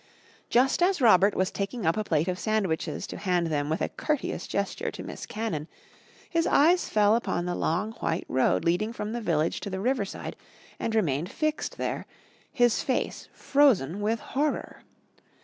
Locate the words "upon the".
7.15-7.53